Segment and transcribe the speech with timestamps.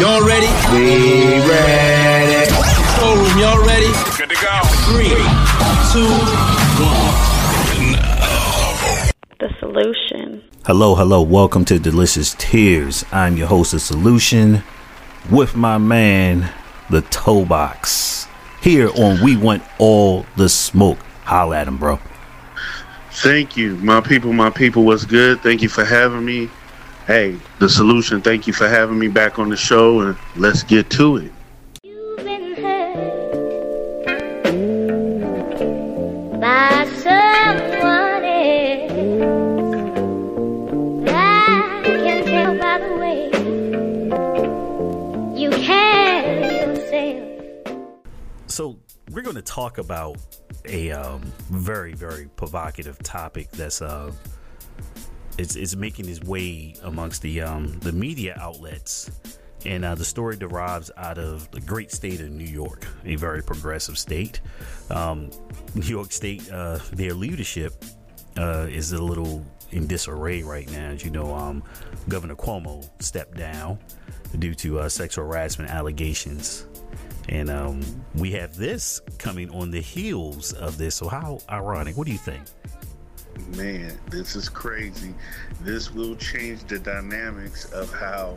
[0.00, 0.46] Y'all ready?
[0.72, 2.50] We ready.
[2.96, 3.92] Showroom, y'all ready?
[4.16, 4.60] Good to go.
[4.88, 5.10] Three,
[5.92, 6.08] two,
[6.80, 7.92] one.
[9.40, 10.42] The solution.
[10.64, 11.20] Hello, hello.
[11.20, 13.04] Welcome to Delicious Tears.
[13.12, 14.62] I'm your host of Solution
[15.30, 16.50] with my man,
[16.88, 18.26] the Toe Box.
[18.62, 20.96] Here on We Want All the Smoke.
[21.24, 21.98] Holla at him, bro.
[23.10, 24.32] Thank you, my people.
[24.32, 25.42] My people, what's good?
[25.42, 26.48] Thank you for having me.
[27.06, 28.20] Hey, the solution.
[28.20, 31.32] Thank you for having me back on the show, and let's get to it.
[31.82, 33.20] You've been hurt
[36.40, 38.70] by someone else.
[41.08, 43.26] I can tell by the way
[45.40, 46.50] you carry.
[48.46, 48.78] So,
[49.10, 50.18] we're going to talk about
[50.66, 54.12] a um, very, very provocative topic that's uh,
[55.40, 59.10] it's, making its way amongst the um, the media outlets.
[59.66, 63.42] And uh, the story derives out of the great state of New York, a very
[63.42, 64.40] progressive state.
[64.88, 65.30] Um,
[65.74, 67.84] New York State, uh, their leadership
[68.38, 70.90] uh, is a little in disarray right now.
[70.90, 71.62] As you know, um,
[72.08, 73.78] Governor Cuomo stepped down
[74.38, 76.66] due to uh, sexual harassment allegations.
[77.28, 77.82] And um,
[78.14, 80.96] we have this coming on the heels of this.
[80.96, 81.96] So, how ironic.
[81.96, 82.42] What do you think?
[83.56, 85.14] Man, this is crazy.
[85.60, 88.36] This will change the dynamics of how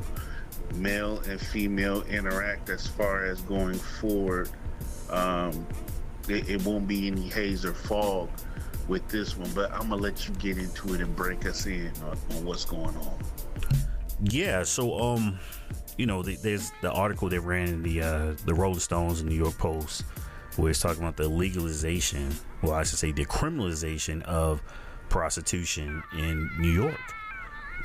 [0.75, 4.49] male and female interact as far as going forward.
[5.09, 5.67] Um,
[6.27, 8.29] it, it won't be any haze or fog
[8.87, 11.91] with this one, but I'm gonna let you get into it and break us in
[12.03, 13.17] on, on what's going on.
[14.23, 15.39] Yeah, so um,
[15.97, 19.29] you know, the, there's the article that ran in the uh, the Rolling Stones and
[19.29, 20.03] New York Post,
[20.55, 24.61] where it's talking about the legalization, well, I should say, the criminalization of
[25.13, 26.99] prostitution in New York.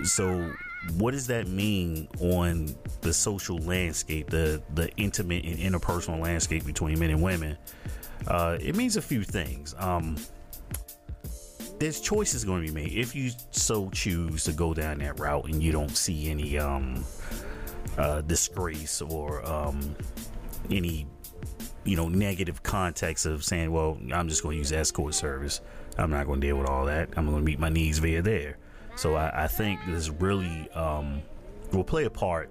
[0.03, 0.51] So,
[0.97, 6.99] what does that mean on the social landscape, the the intimate and interpersonal landscape between
[6.99, 7.59] men and women?
[8.27, 9.75] Uh, it means a few things.
[9.79, 10.17] Um,
[11.79, 15.45] there's choices going to be made if you so choose to go down that route
[15.45, 17.05] and you don't see any um
[17.99, 19.95] uh disgrace or um
[20.73, 21.07] any
[21.85, 25.61] you know negative context of saying well i'm just going to use escort service
[25.99, 27.09] i'm not going to deal with all that.
[27.17, 28.57] I'm going to meet my needs via there.
[28.97, 31.23] So i, I think this really um
[31.73, 32.51] will play a part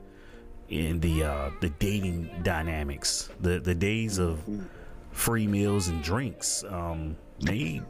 [0.70, 3.30] in the uh the dating dynamics.
[3.42, 4.40] The the days of
[5.12, 7.82] free meals and drinks um may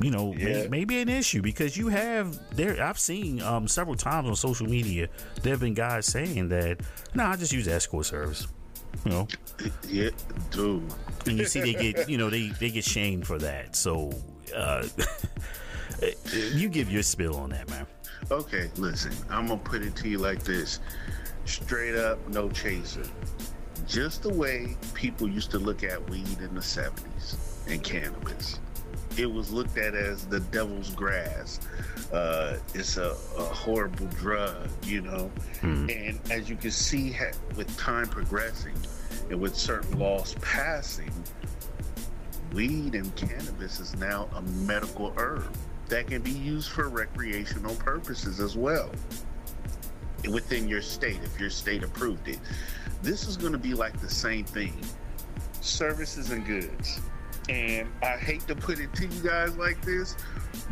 [0.00, 0.68] you know may, Yeah.
[0.68, 4.66] may be an issue because you have there i've seen um several times on social
[4.68, 5.08] media
[5.42, 6.80] there have been guys saying that
[7.14, 8.46] no i just use escort service
[9.04, 9.28] you know?
[9.88, 10.10] Yeah,
[10.50, 10.82] dude.
[11.26, 13.76] and you see they get you know they they get shamed for that.
[13.76, 14.10] So
[14.54, 14.86] uh
[16.54, 17.86] you give your spill on that man
[18.30, 20.78] Okay, listen, I'm gonna put it to you like this
[21.46, 23.02] straight up, no chaser.
[23.88, 27.36] Just the way people used to look at weed in the 70s
[27.68, 28.60] and cannabis.
[29.16, 31.58] It was looked at as the devil's grass.
[32.12, 35.28] Uh, it's a, a horrible drug, you know.
[35.90, 38.76] And as you can see, ha- with time progressing
[39.28, 41.10] and with certain laws passing,
[42.52, 45.54] weed and cannabis is now a medical herb
[45.88, 48.90] that can be used for recreational purposes as well
[50.30, 52.38] within your state if your state approved it.
[53.02, 54.78] This is going to be like the same thing
[55.60, 57.00] services and goods.
[57.48, 60.16] And I hate to put it to you guys like this,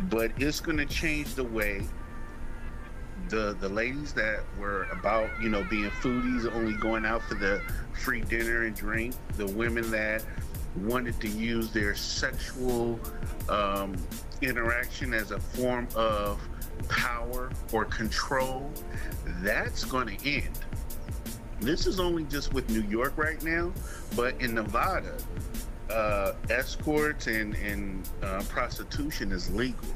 [0.03, 1.81] but it's going to change the way
[3.27, 7.61] the the ladies that were about you know being foodies only going out for the
[7.93, 10.23] free dinner and drink the women that
[10.77, 12.99] wanted to use their sexual
[13.49, 13.95] um,
[14.41, 16.41] interaction as a form of
[16.87, 18.71] power or control
[19.41, 20.59] that's going to end
[21.59, 23.71] this is only just with new york right now
[24.15, 25.17] but in nevada
[25.89, 29.89] uh, escorts and, and uh, prostitution is legal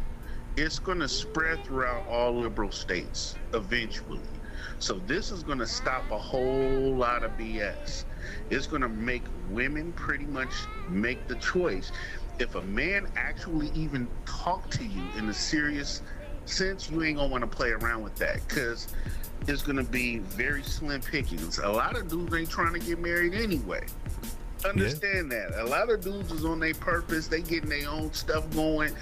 [0.55, 4.19] it's going to spread throughout all liberal states eventually.
[4.79, 8.05] So this is going to stop a whole lot of BS.
[8.49, 10.51] It's going to make women pretty much
[10.89, 11.91] make the choice.
[12.39, 16.01] If a man actually even talk to you in a serious
[16.45, 18.93] sense, you ain't going to want to play around with that because
[19.47, 21.59] it's going to be very slim pickings.
[21.59, 23.85] A lot of dudes ain't trying to get married anyway.
[24.65, 25.59] Understand that.
[25.61, 27.27] A lot of dudes is on their purpose.
[27.27, 28.95] They getting their own stuff going.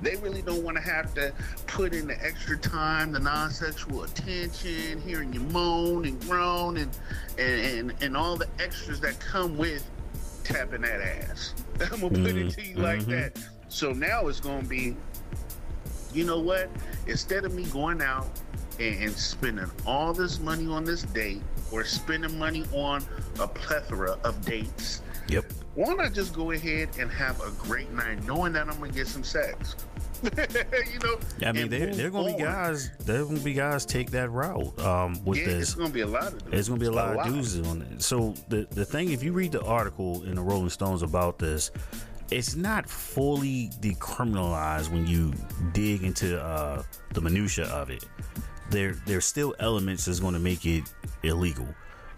[0.00, 1.32] They really don't want to have to
[1.66, 6.96] put in the extra time, the non-sexual attention, hearing you moan and groan, and
[7.38, 9.88] and and, and all the extras that come with
[10.44, 11.54] tapping that ass.
[11.80, 13.10] I'm gonna put it mm, to you like mm-hmm.
[13.12, 13.38] that.
[13.68, 14.96] So now it's gonna be,
[16.12, 16.70] you know what?
[17.06, 18.28] Instead of me going out
[18.78, 23.04] and, and spending all this money on this date or spending money on
[23.40, 25.02] a plethora of dates.
[25.28, 25.52] Yep.
[25.78, 29.06] Why not just go ahead and have a great night knowing that I'm gonna get
[29.06, 29.76] some sex?
[30.24, 32.90] you know, I mean, there there gonna be guys.
[32.98, 34.76] There gonna be guys take that route.
[34.80, 36.50] Um, with Yeah, this, it's gonna be a lot of.
[36.50, 38.02] There's gonna be a lot of dudes on it.
[38.02, 41.70] So the the thing, if you read the article in the Rolling Stones about this,
[42.32, 45.32] it's not fully decriminalized when you
[45.74, 46.82] dig into uh,
[47.14, 48.04] the minutia of it.
[48.70, 50.92] There there's still elements that's going to make it
[51.22, 51.68] illegal.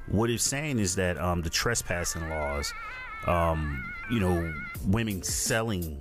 [0.06, 2.72] What it's saying is that um, the trespassing laws,
[3.26, 4.52] um, you know,
[4.86, 6.00] women selling,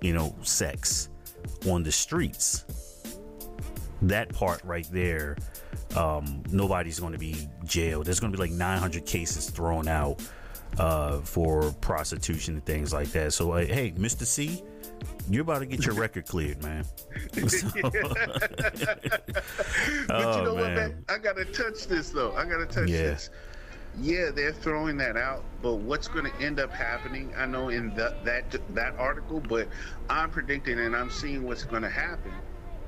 [0.00, 1.08] you know, sex
[1.66, 2.64] on the streets
[4.02, 5.36] that part right there,
[5.96, 8.06] um, nobody's going to be jailed.
[8.06, 10.22] There's going to be like 900 cases thrown out
[10.78, 13.32] uh, for prostitution and things like that.
[13.34, 14.24] So, uh, hey, Mr.
[14.24, 14.62] C,
[15.28, 16.84] you're about to get your record cleared, man.
[17.48, 17.68] So-
[20.06, 20.74] But Oh, you know what, man.
[20.74, 21.04] man?
[21.08, 22.32] I gotta touch this though.
[22.32, 23.02] I gotta touch Yeah.
[23.02, 23.30] this.
[23.98, 27.32] Yeah, they're throwing that out, but what's going to end up happening?
[27.36, 28.44] I know in the, that
[28.74, 29.68] that article, but
[30.08, 32.32] I'm predicting and I'm seeing what's going to happen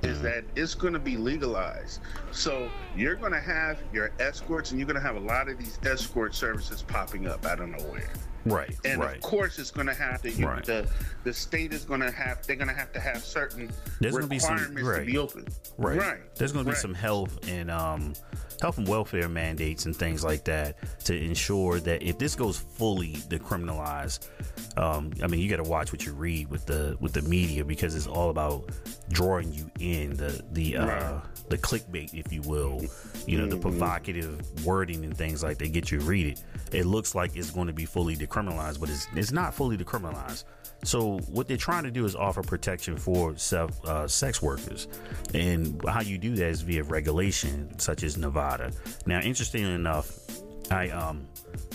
[0.03, 0.25] is Mm-hmm.
[0.25, 2.01] that it's going to be legalized.
[2.33, 5.59] So you're going to have your escorts, and you're going to have a lot of
[5.59, 8.13] these escort services popping up out of nowhere.
[8.45, 9.17] Right, And right.
[9.17, 10.31] of course, it's going to have to.
[10.31, 10.65] You, Right.
[10.65, 10.87] The
[11.25, 12.45] the state is going to have.
[12.47, 15.01] They're going to have to have certain There's be some- requirements right.
[15.01, 15.47] to be open.
[15.79, 15.99] Right.
[15.99, 16.35] Right.
[16.37, 18.15] There's going to be some health and um,
[18.61, 23.13] health and welfare mandates and things like that to ensure that if this goes fully
[23.29, 24.29] decriminalized,
[24.77, 27.65] um, I mean, you got to watch what you read with the with the media
[27.65, 28.65] because it's all about
[29.11, 32.83] drawing you in the the uh, the clickbait, if you will,
[33.27, 33.61] you know, the Mm-hmm.
[33.79, 36.43] provocative wording and things like that get you to read it.
[36.73, 38.32] It looks like it's going to be fully decriminalized,
[38.79, 40.45] but it's it's not fully decriminalized.
[40.85, 44.89] So what they're trying to do is offer protection for self, uh, sex workers,
[45.33, 48.73] and how you do that is via regulation, such as Nevada.
[49.07, 50.19] Now, interestingly enough,
[50.71, 51.29] I um,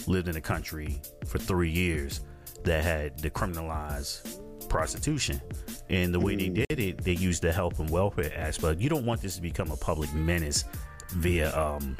[0.08, 2.22] lived in a country for three years
[2.64, 5.42] that had decriminalized prostitution.
[5.90, 8.82] And the way they did it, they used the health and welfare aspect.
[8.82, 10.66] You don't want this to become a public menace
[11.12, 11.96] via um,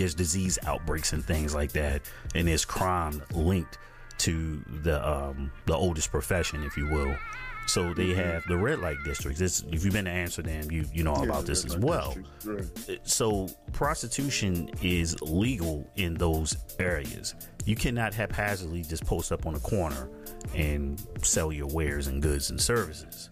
[0.00, 2.02] there's disease outbreaks and things like that,
[2.34, 3.78] and there's crime linked
[4.18, 7.14] to the um, the oldest profession, if you will.
[7.66, 9.40] So they have the red light districts.
[9.40, 12.16] It's, if you've been to Amsterdam, you you know all about this as well.
[13.04, 17.34] So prostitution is legal in those areas.
[17.66, 20.08] You cannot haphazardly just post up on a corner
[20.54, 23.28] and sell your wares and goods and services.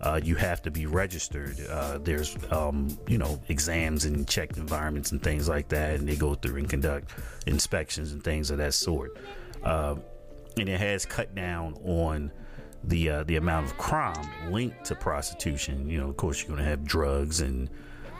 [0.00, 1.56] Uh, you have to be registered.
[1.68, 6.16] Uh, there's, um, you know, exams and checked environments and things like that, and they
[6.16, 7.10] go through and conduct
[7.46, 9.18] inspections and things of that sort.
[9.62, 9.96] Uh,
[10.58, 12.32] and it has cut down on
[12.84, 15.88] the uh, the amount of crime linked to prostitution.
[15.88, 17.68] You know, of course, you're going to have drugs and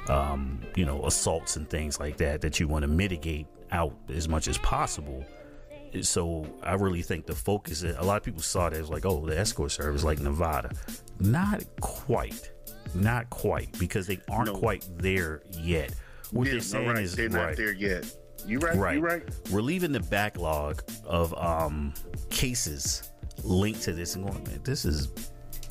[0.09, 4.29] um, you know assaults and things like that that you want to mitigate out as
[4.29, 5.25] much as possible.
[6.03, 7.83] So I really think the focus.
[7.83, 10.71] A lot of people saw it as like, oh, the escort service like Nevada.
[11.19, 12.51] Not quite,
[12.95, 14.59] not quite, because they aren't No.
[14.59, 15.95] quite there yet.
[16.31, 16.99] What Yeah, they're no, saying right.
[16.99, 17.57] is they're not right.
[17.57, 18.07] there yet.
[18.47, 18.77] You right?
[18.77, 18.95] Right.
[18.97, 19.23] You right?
[19.51, 21.93] Relieving the backlog of um,
[22.31, 23.11] cases
[23.45, 25.09] linked to this and going, man, this is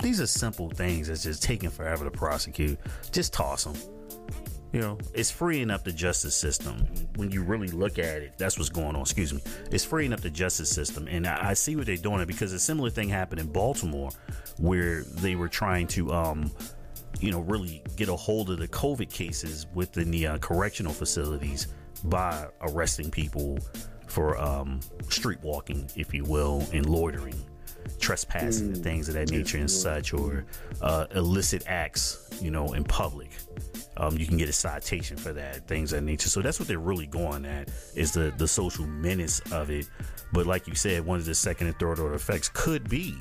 [0.01, 2.77] these are simple things that's just taking forever to prosecute.
[3.11, 3.75] Just toss them.
[4.71, 6.85] You know, it's freeing up the justice system.
[7.15, 9.01] When you really look at it, that's what's going on.
[9.01, 9.41] Excuse me.
[9.71, 11.07] It's freeing up the justice system.
[11.07, 14.11] And I, I see what they're doing it because a similar thing happened in Baltimore
[14.57, 16.51] where they were trying to, um,
[17.19, 21.67] you know, really get a hold of the COVID cases within the uh, correctional facilities
[22.03, 23.57] by arresting people
[24.07, 27.35] for um, street walking, if you will, and loitering,
[27.99, 30.45] trespassing, and things of that nature and such, or
[30.81, 33.31] uh, illicit acts, you know, in public.
[33.97, 36.29] Um, you can get a citation for that, things of that nature.
[36.29, 39.89] So that's what they're really going at is the the social menace of it.
[40.31, 43.15] But like you said, one of the second and third order effects could be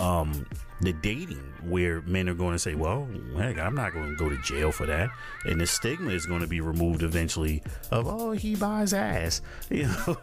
[0.00, 0.46] um,
[0.80, 4.28] the dating, where men are going to say, "Well, heck, I'm not going to go
[4.28, 5.10] to jail for that,"
[5.44, 9.84] and the stigma is going to be removed eventually of, "Oh, he buys ass," you
[9.84, 10.16] know.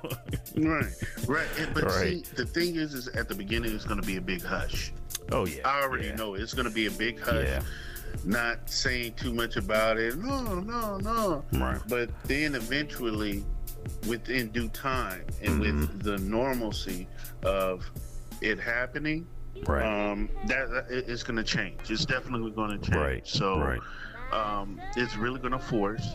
[0.58, 0.94] Right.
[1.28, 1.48] Right.
[1.60, 2.26] And, but Right.
[2.26, 4.92] see, the thing is, is at the beginning it's going to be a big hush.
[5.32, 6.16] oh yeah, I already yeah.
[6.16, 7.46] know it's going to be a big hush.
[7.48, 7.62] Yeah.
[8.26, 10.18] Not saying too much about it.
[10.18, 11.46] No, no, no.
[11.54, 11.80] Right.
[11.88, 13.46] But then eventually,
[14.08, 15.80] within due time and Mm-hmm.
[15.82, 17.08] with the normalcy
[17.44, 17.90] of
[18.42, 19.28] it happening,
[19.68, 19.84] Right.
[20.12, 21.90] um, that, that it's going to change.
[21.90, 22.96] It's definitely going to change.
[22.96, 23.80] Right, So, right.
[24.32, 26.08] um, it's really going to force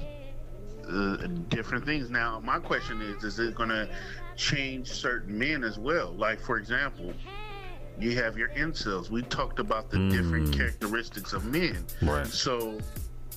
[0.88, 1.16] uh,
[1.48, 2.10] different things.
[2.10, 3.88] Now, my question is: Is it going to
[4.36, 6.12] change certain men as well?
[6.12, 7.12] Like, for example,
[7.98, 9.10] you have your incels.
[9.10, 11.84] We talked about the different characteristics of men.
[12.00, 12.08] Mm.
[12.08, 12.26] Right.
[12.26, 12.78] So,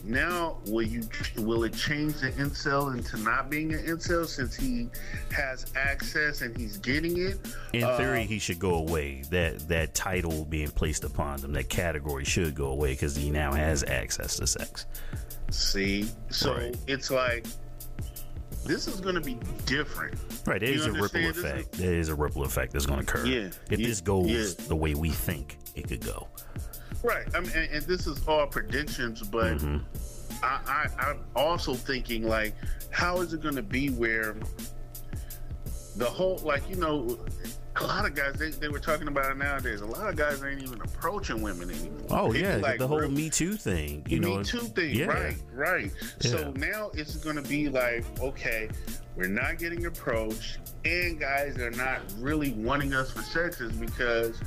[0.03, 1.01] now will you
[1.37, 4.89] will it change the incel into not being an incel since he
[5.31, 7.37] has access and he's getting it?
[7.73, 9.23] In Uh, theory, he should go away.
[9.31, 13.51] That that title being placed upon them that category should go away because he now
[13.53, 14.85] has access to sex.
[15.51, 16.75] See, so Right.
[16.87, 17.45] it's like
[18.65, 20.15] this is going to be different.
[20.45, 21.71] Right, there You is a ripple effect.
[21.73, 23.25] There is a ripple effect that's going to occur.
[23.25, 24.67] Yeah, if yeah, this goes yeah.
[24.67, 26.27] the way we think it could go.
[27.07, 27.25] Right.
[27.35, 29.77] I mean, and, and this is all predictions, but Mm-hmm.
[30.43, 30.59] I,
[30.99, 32.53] I, I'm also thinking like,
[32.91, 34.35] how is it going to be where
[35.95, 37.17] the whole, like, you know,
[37.77, 39.81] a lot of guys they, they were talking about it nowadays.
[39.81, 42.07] A lot of guys ain't even approaching women anymore.
[42.09, 44.03] Oh They yeah, like the whole real- Me Too thing.
[44.09, 45.05] You know, Me Too thing, yeah.
[45.05, 45.91] right, right.
[46.21, 48.69] So now it's going to be like, okay,
[49.15, 54.39] we're not getting approached, and guys are not really wanting us for sexes because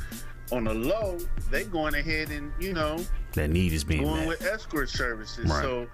[0.52, 1.18] on the low,
[1.50, 2.98] they going ahead and you know
[3.34, 4.28] That need is being going met.
[4.28, 5.46] with escort services.
[5.46, 5.62] Right.
[5.62, 5.86] So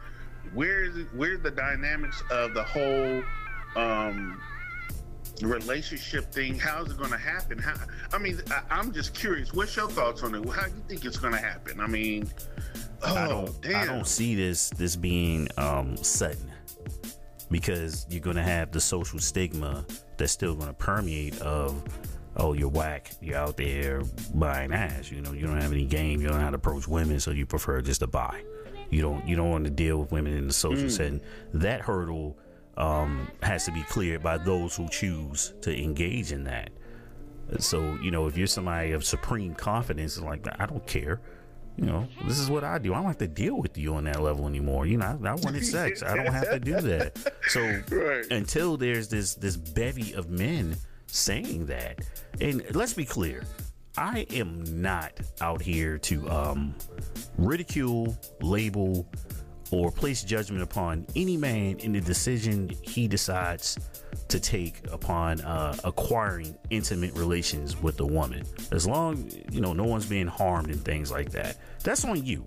[0.54, 1.06] where is it?
[1.14, 3.22] Where the dynamics of the whole
[3.76, 4.40] um,
[5.42, 6.58] relationship thing?
[6.58, 7.58] How's it going to happen?
[7.58, 7.74] How,
[8.12, 9.52] I mean, I, I'm just curious.
[9.52, 10.48] What's your thoughts on it?
[10.48, 11.80] How do you think it's going to happen?
[11.80, 12.30] I mean,
[13.02, 13.82] oh I don't damn.
[13.82, 16.50] I don't see this this being um sudden
[17.50, 19.84] because you're gonna have the social stigma
[20.16, 21.80] that's still gonna permeate of
[22.36, 24.02] oh you're whack you're out there
[24.34, 26.86] buying ass you know you don't have any game you don't know how to approach
[26.86, 28.42] women so you prefer just to buy
[28.90, 31.20] you don't you don't want to deal with women in the social setting
[31.54, 32.36] that hurdle
[32.76, 36.70] um has to be cleared by those who choose to engage in that
[37.58, 41.20] so you know if you're somebody of supreme confidence like I don't care
[41.78, 42.94] you know, this is what I do.
[42.94, 44.86] I don't have to deal with you on that level anymore.
[44.86, 46.02] You know, I, I wanted sex.
[46.02, 47.18] I don't have to do that.
[47.48, 48.24] So Right.
[48.30, 52.00] until there's this this bevy of men saying that,
[52.40, 53.44] and let's be clear,
[53.98, 56.74] I am not out here to um,
[57.38, 59.08] ridicule, label,
[59.70, 63.78] or place judgment upon any man in the decision he decides
[64.28, 68.44] to take upon uh, acquiring intimate relations with a woman.
[68.72, 72.46] As long you know no one's being harmed and things like that, that's on you.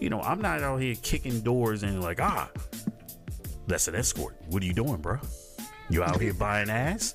[0.00, 2.48] You know, I'm not out here kicking doors and like ah,
[3.66, 4.36] that's an escort.
[4.48, 5.18] What are you doing, bro?
[5.88, 7.14] You out here buying ass?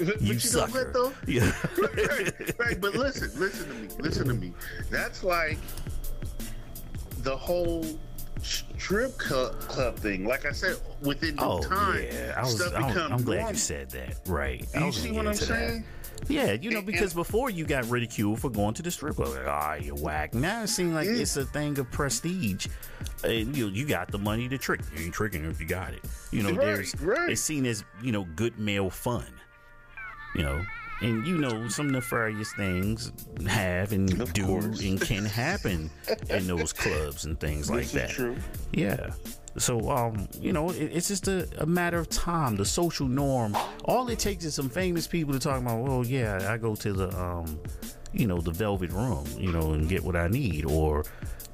[0.00, 1.12] But You you know what though?
[1.26, 1.52] Yeah.
[1.78, 2.80] right, right.
[2.80, 3.88] But listen, listen to me.
[3.98, 4.52] Listen to me.
[4.90, 5.58] That's like
[7.18, 7.84] the whole
[8.42, 10.24] strip club, club thing.
[10.24, 12.56] Like I said, within the Oh time, yeah, I was.
[12.58, 13.52] stuff I was becomes I'm glad normal.
[13.52, 14.20] you said that.
[14.26, 14.66] Right.
[14.74, 15.68] I You see what I'm into that.
[15.68, 15.84] saying?
[16.28, 19.46] Yeah, you know, because before you got ridiculed for going to the strip club, like,
[19.46, 20.34] ah, you whack.
[20.34, 22.66] Now it seems like it's a thing of prestige.
[23.24, 24.80] And you you got the money to trick.
[24.96, 26.00] You ain't tricking if you got it.
[26.30, 27.30] You know, Right, there's right.
[27.30, 29.24] it's seen as you know good male fun.
[30.34, 30.64] You know,
[31.02, 33.12] and you know some nefarious things
[33.48, 34.80] have and Of do course.
[34.82, 35.90] and can happen
[36.28, 38.10] in those clubs and things like This that.
[38.10, 38.36] is true.
[38.72, 39.10] Yeah.
[39.58, 42.54] So, um, you know, it, it's just a, a matter of time.
[42.56, 43.56] The social norm.
[43.84, 45.80] All it takes is some famous people to talk about.
[45.82, 47.58] Well, yeah, I go to the, um,
[48.12, 51.04] you know, the Velvet Room, you know, and get what I need, or,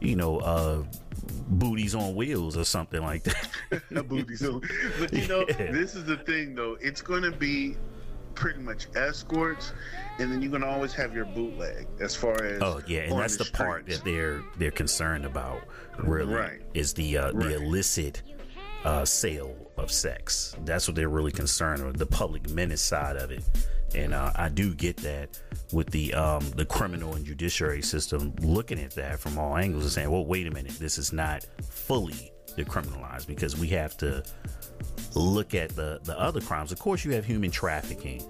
[0.00, 0.83] you know, uh,
[1.49, 3.49] booties on wheels or something like that.
[3.95, 4.61] a booty so
[4.99, 5.73] but you know Yeah.
[5.73, 7.76] this is the thing though it's going to be
[8.37, 9.73] pretty much escorts
[10.19, 13.19] and then you're going to always have your bootleg as far as Oh yeah, and
[13.19, 15.62] that's the, part that they're they're concerned about.
[15.99, 16.62] Really, Right.
[16.75, 17.49] is the uh, Right.
[17.49, 18.23] the illicit
[18.85, 20.55] uh, sale of sex.
[20.64, 21.97] That's what they're really concerned with.
[21.99, 23.43] The public menace side of it,
[23.95, 25.38] and uh, I do get that
[25.73, 29.93] with the um, the criminal and judiciary system looking at that from all angles and
[29.93, 34.23] saying, well, wait a minute, this is not fully decriminalized because we have to
[35.15, 36.73] look at the the other crimes.
[36.73, 38.23] Of course, you have human trafficking.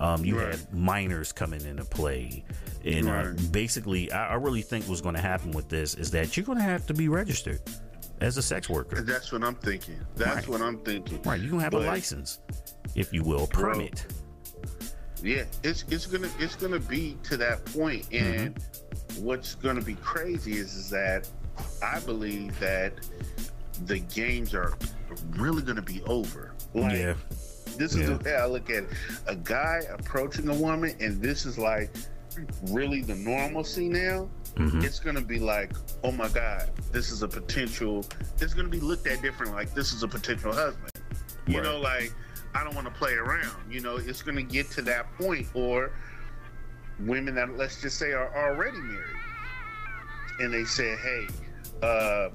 [0.00, 0.48] Um, you Right.
[0.52, 2.44] have minors coming into play,
[2.84, 6.36] and uh, basically, I, I really think what's going to happen with this is that
[6.36, 7.60] you're going to have to be registered
[8.20, 9.00] as a sex worker.
[9.02, 10.48] that's what i'm thinking that's Right.
[10.48, 12.38] what i'm thinking Right, you're gonna have a license,
[12.94, 14.06] if you will, permit.
[15.22, 18.02] yeah it's it's gonna it's gonna be to that point.
[18.04, 19.24] point and Mm-hmm.
[19.24, 21.28] what's gonna be crazy is is that
[21.82, 22.92] i believe that
[23.86, 24.74] the games are
[25.30, 27.14] really gonna be over like yeah,
[27.76, 28.16] This is Yeah.
[28.16, 28.90] the way I look at it.
[29.26, 31.90] A guy approaching a woman, and this is like
[32.70, 34.28] really the normalcy now.
[34.56, 34.84] Mhm.
[34.84, 35.72] It's gonna be like,
[36.04, 38.04] oh my god, this is a potential.
[38.40, 39.52] It's gonna be looked at different.
[39.52, 40.90] Like this is a potential husband.
[41.46, 41.64] You Right.
[41.64, 42.12] know, like
[42.54, 43.72] I don't want to play around.
[43.72, 45.90] You know, it's gonna get to that point, or
[47.00, 49.16] women that let's just say are already married,
[50.40, 51.26] and they say, hey.
[51.82, 52.32] Um,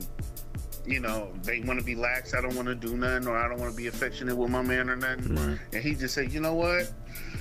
[0.87, 2.33] you know, they want to be lax.
[2.33, 4.61] I don't want to do nothing, or I don't want to be affectionate with my
[4.61, 5.35] man or nothing.
[5.35, 5.59] Right.
[5.73, 6.91] And he just said, you know what?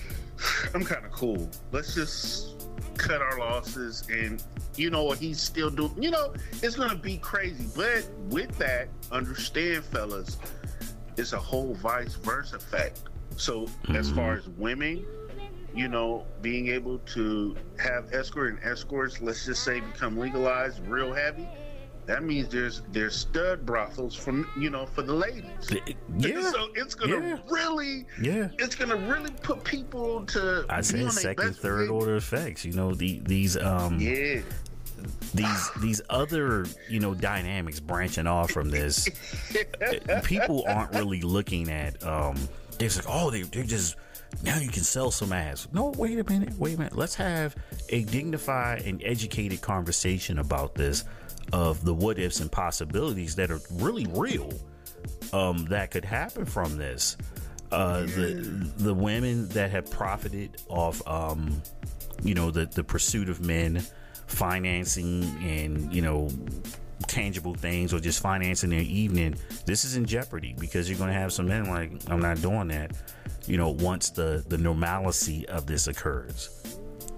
[0.74, 1.48] I'm kind of cool.
[1.72, 2.54] Let's just
[2.96, 4.42] cut our losses and
[4.76, 7.66] you know, or he's still doing, you know, it's gonna be crazy.
[7.74, 10.38] But with that, understand, fellas,
[11.16, 13.02] it's a whole vice versa effect.
[13.36, 14.16] So as mm-hmm.
[14.16, 15.04] far as women,
[15.74, 21.12] you know, being able to have escort and escorts, let's just say, become legalized real
[21.12, 21.46] heavy.
[22.06, 25.44] That means there's there's stud brothels from you know for the ladies.
[26.16, 26.50] Yeah.
[26.52, 27.38] So it's gonna Yeah.
[27.50, 28.48] really Yeah.
[28.58, 32.64] it's gonna really put people to I say second, third order effects.
[32.64, 34.40] You know, the, these um Yeah.
[35.34, 39.08] these these other you know dynamics branching off from this.
[40.24, 42.36] people aren't really looking at um.
[42.78, 43.96] It's like oh they they're just
[44.44, 45.66] now you can sell some ass.
[45.72, 46.96] No, wait a minute, wait a minute.
[46.96, 47.56] Let's have
[47.88, 51.04] a dignified and educated conversation about this
[51.52, 54.52] of the what ifs and possibilities that are really real
[55.32, 57.16] um, that could happen from this.
[57.72, 61.60] Uh, the the women that have profited off, um,
[62.22, 63.84] you know, the the pursuit of men,
[64.26, 66.28] financing and you know
[67.08, 69.34] tangible things or just financing their evening.
[69.64, 72.68] This is in jeopardy because you're going to have some men like I'm not doing
[72.68, 72.92] that.
[73.46, 76.55] You know, once the the normalcy of this occurs.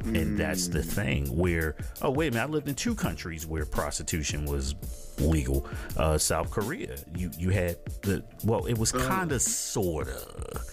[0.05, 3.67] And that's the thing where, oh, wait a minute, I lived in two countries where
[3.67, 4.75] prostitution was
[5.19, 5.67] legal.
[5.97, 10.64] Uh, South Korea, you, you had the, well, it was kind of, sort of.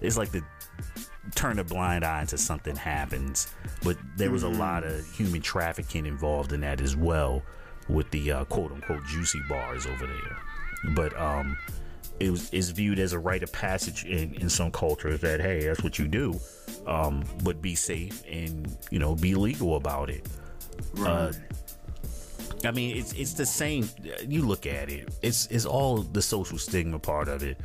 [0.00, 0.42] It's like the
[1.34, 3.52] turn a blind eye until something happens.
[3.82, 7.42] But there was a lot of human trafficking involved in that as well
[7.88, 10.94] with the uh, quote unquote juicy bars over there.
[10.94, 11.56] But, um,
[12.20, 15.66] it was is viewed as a rite of passage in, in some cultures that hey
[15.66, 16.38] that's what you do
[16.86, 20.26] um, but be safe and you know be legal about it.
[20.98, 21.32] Uh,
[22.64, 23.88] I mean it's it's the same
[24.26, 27.58] you look at it it's it's all the social stigma part of it.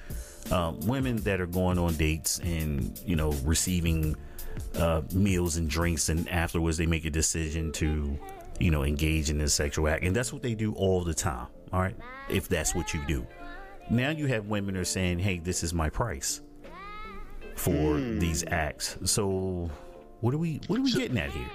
[0.51, 4.15] Um, women that are going on dates and you know receiving
[4.75, 8.17] uh, meals and drinks and afterwards they make a decision to
[8.59, 11.47] you know engage in this sexual act and that's what they do all the time
[11.73, 11.95] all right?
[12.29, 13.27] If that's what you do
[13.89, 16.41] now you have women are saying, "Hey, this is my price
[17.55, 18.19] for hmm.
[18.19, 19.69] these acts." So,
[20.21, 21.49] what are we what are we getting at here?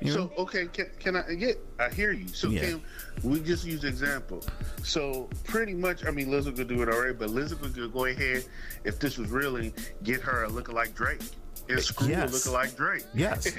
[0.00, 0.30] You know?
[0.36, 1.58] So okay, can, can I get?
[1.80, 2.28] I hear you.
[2.28, 2.60] So Yeah.
[2.60, 2.82] can
[3.22, 4.42] we just use example?
[4.82, 8.44] So pretty much, I mean, Lizzo could do it already, but Lizzo could go ahead
[8.84, 11.20] if this was really get her a lookalike Drake
[11.68, 12.46] and screw Yes.
[12.46, 13.04] a lookalike Drake.
[13.14, 13.52] Yes.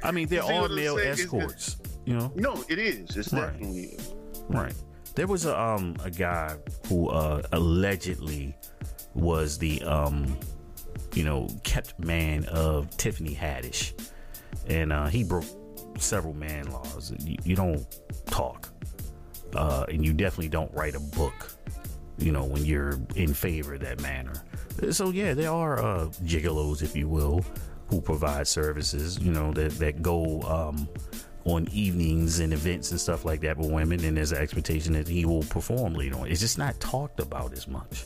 [0.02, 1.12] I mean, they're all male saying?
[1.12, 1.76] It's just- escorts.
[2.04, 3.16] You know, No, it is.
[3.16, 3.52] It's Right.
[3.52, 4.14] definitely is.
[4.48, 4.74] right?
[5.14, 6.56] There was a um a guy
[6.88, 8.56] who uh allegedly
[9.14, 10.38] was the um
[11.14, 13.92] you know kept man of Tiffany Haddish,
[14.68, 15.44] and uh, he broke
[15.98, 17.12] several man laws.
[17.20, 17.84] You, you don't
[18.26, 18.70] talk,
[19.54, 21.52] uh, and you definitely don't write a book.
[22.18, 24.32] You know when you're in favor of that manner.
[24.90, 27.44] So yeah, there are uh, gigolos, if you will,
[27.88, 29.18] who provide services.
[29.18, 30.88] You know that that go um,
[31.44, 35.08] on evenings and events and stuff like that with women, and there's an expectation that
[35.08, 36.28] he will perform later on.
[36.28, 38.04] It's just not talked about as much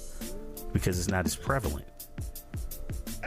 [0.72, 1.86] because it's not as prevalent.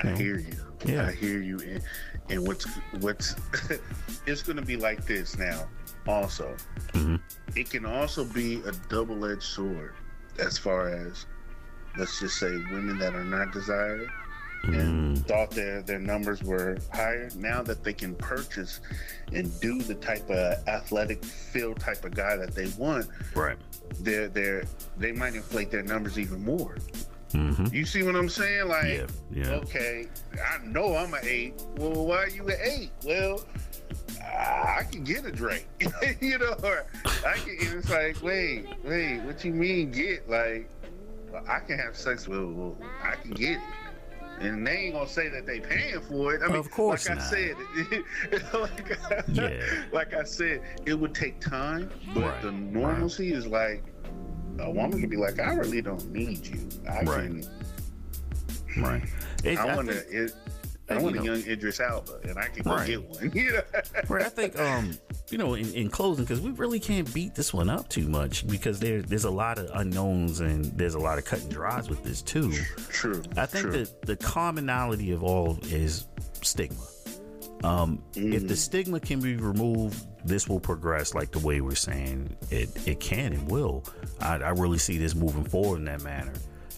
[0.03, 0.53] I hear you.
[0.85, 1.07] Yeah.
[1.07, 1.59] I hear you.
[1.59, 1.83] And,
[2.29, 2.65] and what's
[3.01, 3.35] what's
[4.25, 5.67] it's going to be like this now.
[6.07, 6.55] Also,
[6.93, 7.17] Mm-hmm.
[7.55, 9.93] it can also be a double-edged sword
[10.39, 11.27] as far as
[11.97, 14.09] let's just say women that are not desired
[14.63, 17.29] and thought their their numbers were higher.
[17.35, 18.81] Now that they can purchase
[19.33, 23.57] and do the type of athletic field type of guy that they want, Right.
[24.01, 24.63] they're they're
[24.97, 26.77] they might inflate their numbers even more.
[27.31, 27.67] Mm-hmm.
[27.73, 28.67] You see what I'm saying?
[28.67, 29.05] Like, Yeah.
[29.31, 29.49] Yeah.
[29.61, 30.07] okay,
[30.43, 31.53] I know I'm an eight.
[31.77, 32.91] Well, why are you an eight?
[33.05, 33.45] Well,
[34.21, 35.67] I can get a Drake,
[36.21, 36.85] you know, or
[37.25, 37.55] I can.
[37.61, 40.27] And it's like, wait, wait, what you mean get?
[40.29, 40.69] Like,
[41.47, 42.39] I can have sex with,
[43.03, 43.61] I can get it.
[44.39, 46.41] And they ain't gonna say that they paying for it.
[46.43, 47.27] I mean, Of course like not.
[47.27, 47.55] I said,
[48.53, 49.83] like, I- Yeah.
[49.91, 53.83] like I said, it would take time, but Right, the normalcy is like
[54.59, 56.67] a woman can be like, I really don't need you.
[56.89, 57.05] I Right.
[57.05, 57.45] can
[58.81, 59.03] Right.
[59.43, 60.31] It- I I want to.
[60.89, 62.87] I you want a young Idris Elba, and I can go Right.
[62.87, 63.31] get one.
[63.35, 63.61] You know?
[64.09, 64.97] Right, I think um,
[65.29, 68.47] you know, in, in closing, because we really can't beat this one up too much
[68.47, 71.89] because there there's a lot of unknowns and there's a lot of cut and dries
[71.89, 72.51] with this too.
[72.89, 73.21] True.
[73.37, 73.71] I think true.
[73.85, 76.07] that the commonality of all is
[76.41, 76.81] stigma.
[77.63, 82.35] Um, If the stigma can be removed, this will progress like the way we're saying
[82.49, 82.69] it.
[82.87, 83.83] It can and will.
[84.21, 86.33] I, I really see this moving forward in that manner.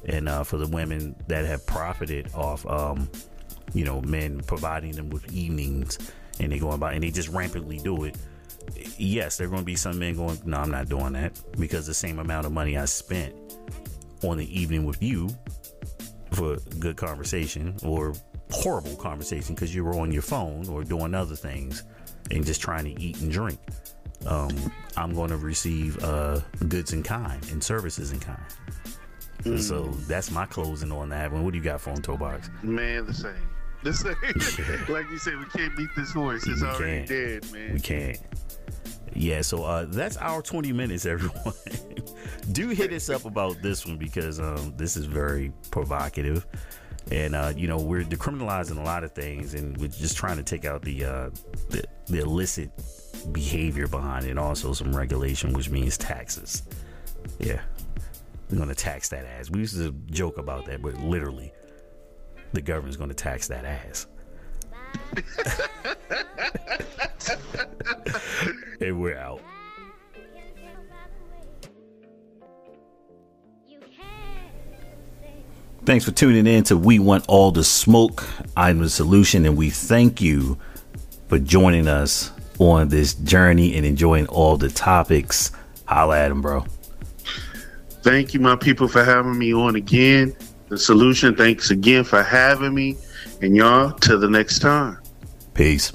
[0.05, 3.07] And uh, for the women that have profited off, um,
[3.73, 5.97] you know, men providing them with evenings,
[6.39, 8.17] and they go about and they just rampantly do it.
[8.97, 11.87] Yes, there are going to be some men going, "No, I'm not doing that," because
[11.87, 13.33] the same amount of money I spent
[14.23, 15.29] on the evening with you
[16.31, 18.13] for good conversation or
[18.51, 21.83] horrible conversation because you were on your phone or doing other things
[22.29, 23.59] and just trying to eat and drink.
[24.27, 24.49] Um,
[24.95, 28.39] I'm going to receive uh, goods in kind and services in kind.
[29.59, 31.31] So that's my closing on that.
[31.31, 31.43] one.
[31.43, 32.51] What do you got for him, Toe Box?
[32.61, 33.33] Man, the same.
[33.83, 34.85] The same.
[34.93, 36.45] like you said, we can't beat this horse.
[36.47, 37.09] It's We already can't.
[37.09, 37.73] dead, man.
[37.73, 38.19] We can't.
[39.13, 41.53] Yeah, so uh, that's our 20 minutes, everyone.
[42.51, 46.45] Do hit us up about this one because um, this is very provocative.
[47.11, 50.43] And, uh, you know, we're decriminalizing a lot of things and we're just trying to
[50.43, 51.29] take out the, uh,
[51.69, 52.69] the, the illicit
[53.31, 56.63] behavior behind it and also some regulation, which means taxes.
[57.39, 57.61] Yeah.
[58.49, 59.49] We're going to tax that ass.
[59.49, 61.51] We used to joke about that, but literally,
[62.53, 64.07] the government's going to tax that ass.
[68.81, 69.41] and we're out.
[75.83, 78.23] Thanks for tuning in to We Want All the Smoke.
[78.55, 80.59] I'm the solution, and we thank you
[81.27, 85.51] for joining us on this journey and enjoying all the topics.
[85.85, 86.63] Holla at him, bro.
[88.03, 90.35] Thank you, my people, for having me on again.
[90.71, 92.95] The solution, thanks again for having me.
[93.41, 94.99] And y'all, till the next time.
[95.53, 95.91] Peace.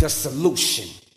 [0.00, 1.07] The solution.